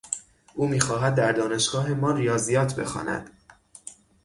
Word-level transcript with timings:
او 0.53 0.67
میخواهد 0.67 1.15
در 1.15 1.31
دانشگاه 1.31 1.89
ما 1.93 2.11
ریاضیات 2.11 2.75
بخواند. 2.75 3.29